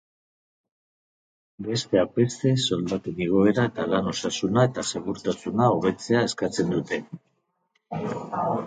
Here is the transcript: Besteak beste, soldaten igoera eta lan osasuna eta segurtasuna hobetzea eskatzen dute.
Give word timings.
Besteak 1.67 2.15
beste, 2.15 2.53
soldaten 2.69 3.21
igoera 3.27 3.67
eta 3.73 3.87
lan 3.93 4.11
osasuna 4.15 4.67
eta 4.71 4.87
segurtasuna 4.95 5.73
hobetzea 5.77 6.27
eskatzen 6.31 6.79
dute. 6.79 7.03